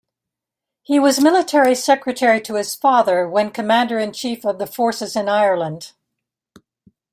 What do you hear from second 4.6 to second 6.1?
Forces in Ireland.